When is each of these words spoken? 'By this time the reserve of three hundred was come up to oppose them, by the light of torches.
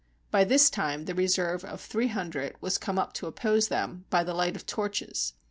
'By 0.31 0.45
this 0.45 0.71
time 0.71 1.05
the 1.05 1.13
reserve 1.13 1.63
of 1.63 1.79
three 1.79 2.07
hundred 2.07 2.55
was 2.59 2.79
come 2.79 2.97
up 2.97 3.13
to 3.13 3.27
oppose 3.27 3.67
them, 3.67 4.05
by 4.09 4.23
the 4.23 4.33
light 4.33 4.55
of 4.55 4.65
torches. 4.65 5.33